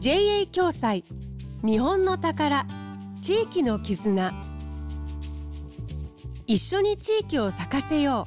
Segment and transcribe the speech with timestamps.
[0.00, 1.04] JA 共済。
[1.62, 2.66] 日本の宝。
[3.20, 4.32] 地域の絆。
[6.46, 8.26] 一緒に地域を咲かせよ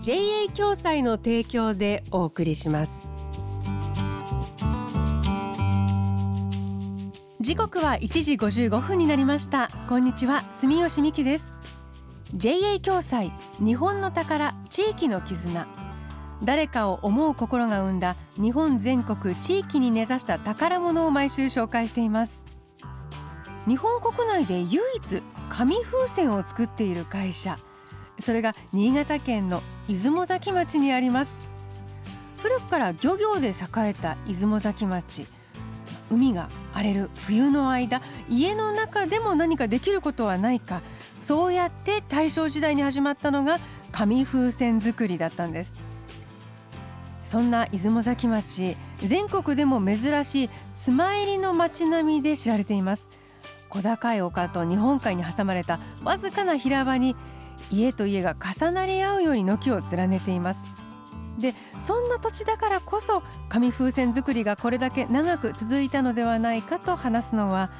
[0.00, 0.02] う。
[0.02, 3.06] JA 共済の提供でお送りします。
[7.42, 9.70] 時刻は1時55分になりました。
[9.90, 10.44] こんにちは。
[10.54, 11.52] 住吉美希です。
[12.34, 13.32] JA 共済。
[13.58, 14.54] 日本の宝。
[14.70, 15.91] 地域の絆。
[16.42, 22.42] 誰かを思う心が生んだ日本全国地域に根ざした宝物を毎週紹介しています。
[23.66, 27.58] 日本国内で唯一紙風船を作っている会社。
[28.18, 31.36] それが新潟県の出雲崎町にあります。
[32.38, 33.52] 古くから漁業で栄
[33.90, 35.26] えた出雲崎町。
[36.10, 40.82] 海が荒れる冬の間家の中でも何かできることはないか。
[41.22, 43.60] そうやって大正時代に始まったのが
[43.92, 45.91] 紙風船作りだったんです。
[47.32, 53.08] そんな出雲崎町全国でも珍しい妻入りの町並みで知られています。
[53.70, 57.16] 小高い丘と日本海に挟まれたわずかな平場に
[57.70, 60.66] 家と家が重なり合うように軒を連ねています。
[61.38, 67.70] でそんな土地だからこそ紙風船作りがこれだけ長く続いたのではないかと話すのは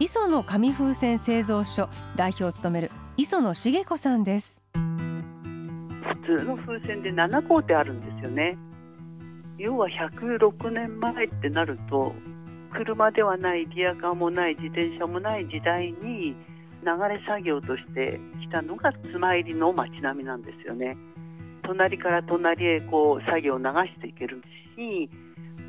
[0.00, 4.60] 磯野紙風船製造所代表を務める磯野茂子さんです。
[4.72, 8.58] 普通の風船で7工程あるんですよね。
[9.58, 12.14] 要は106年前ってなると
[12.72, 16.36] 車ではないリアカーもない自転車もない時代に
[16.82, 20.96] 流れ作業として来たのが妻入りの街並みなんですよね。
[21.62, 24.42] 隣から隣へこう作業を流していける
[24.76, 25.08] し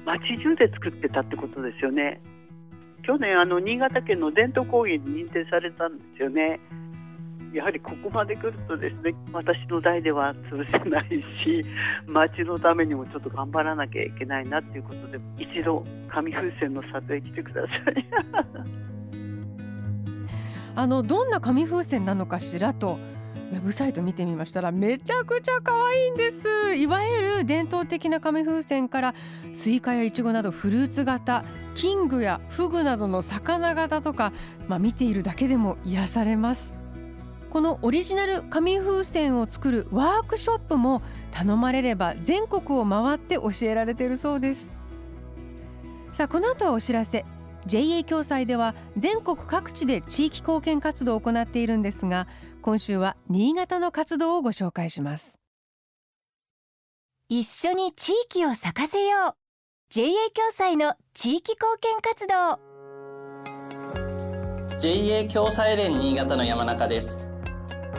[0.06, 2.22] 街中で作ってたってことですよね。
[3.04, 6.60] 去年あの新潟県の伝統工芸に認定されたんですよね。
[7.54, 11.10] やはりここまで来るとですね私の代では潰せない
[11.44, 11.66] し
[12.08, 18.06] 町のためにもちょっと頑張らなきゃいけないなっていうことで一度紙風船の里へ来てください。
[20.74, 22.98] あのどんな紙風船なのかしらと
[23.52, 26.74] ウェブサイト見てみましたらめちゃくちゃ可愛いんです。
[26.76, 29.14] いわゆる伝統的な紙風船から
[29.52, 31.44] スイカやイチゴなどフルーツ型
[31.76, 34.32] 金魚やフグなどの魚型とか、
[34.70, 36.81] まあ、見ているだけでも癒されます。
[37.52, 41.02] このオリジナル紙風船を作るワークショップも
[41.32, 44.74] 頼まれれば全国を回って教えられているそうです。
[46.14, 47.26] さあこの後はお知らせ。
[47.66, 52.28] JA 共済では全国各地で地域貢献活動を行っているんですが
[52.64, 55.38] 今週は新潟の活動をご紹介します。
[57.28, 59.36] 一緒に地域を咲かせよう。
[59.90, 62.72] JA 共済の地域貢献活動。
[64.80, 67.31] JA 共済連新潟の山中です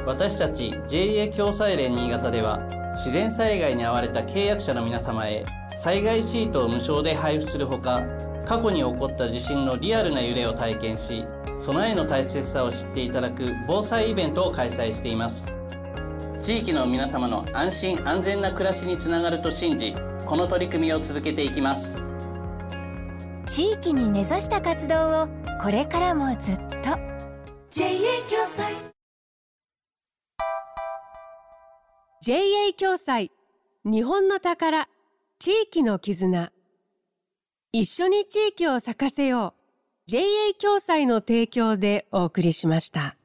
[0.06, 2.60] 私たち JA 共済連新潟では
[2.92, 5.44] 自然災害に遭われた契約者の皆様へ
[5.78, 8.02] 災害シートを無償で配布するほか
[8.44, 11.24] 過去に起こった地震のリアルな揺れを体験し
[11.60, 15.46] 備えの大切さを知っていただく防災イベントを開催しています。
[16.40, 19.94] 地域の皆様の安心安全な暮らしにつながると信じ
[20.26, 22.02] この取り組みを続けていきます。
[23.46, 25.28] 地域に根ざした活動を
[25.62, 26.98] これからもずっと。
[27.70, 27.88] JA
[28.28, 28.74] 共済
[32.24, 33.32] JA 共済。
[33.84, 34.88] 日本の宝。
[35.40, 36.52] 地域の絆。
[37.72, 39.56] 一緒に地域を咲かせよ
[40.06, 40.08] う。
[40.08, 40.22] JA
[40.56, 43.16] 共済の提供でお送りしました。